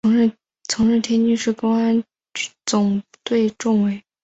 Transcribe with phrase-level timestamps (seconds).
[0.67, 2.03] 曾任天津公安
[2.65, 4.03] 总队政委。